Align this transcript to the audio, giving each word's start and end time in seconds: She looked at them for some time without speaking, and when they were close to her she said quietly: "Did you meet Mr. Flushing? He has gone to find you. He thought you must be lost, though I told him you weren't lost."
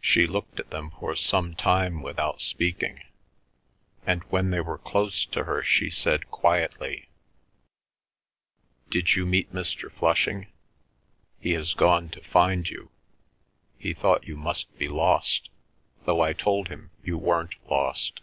She 0.00 0.26
looked 0.26 0.58
at 0.58 0.70
them 0.70 0.90
for 0.92 1.14
some 1.14 1.54
time 1.54 2.00
without 2.00 2.40
speaking, 2.40 3.02
and 4.06 4.22
when 4.30 4.50
they 4.50 4.62
were 4.62 4.78
close 4.78 5.26
to 5.26 5.44
her 5.44 5.62
she 5.62 5.90
said 5.90 6.30
quietly: 6.30 7.10
"Did 8.88 9.16
you 9.16 9.26
meet 9.26 9.52
Mr. 9.52 9.92
Flushing? 9.92 10.46
He 11.38 11.50
has 11.50 11.74
gone 11.74 12.08
to 12.08 12.22
find 12.22 12.70
you. 12.70 12.88
He 13.78 13.92
thought 13.92 14.26
you 14.26 14.38
must 14.38 14.74
be 14.78 14.88
lost, 14.88 15.50
though 16.06 16.22
I 16.22 16.32
told 16.32 16.68
him 16.68 16.90
you 17.04 17.18
weren't 17.18 17.56
lost." 17.70 18.22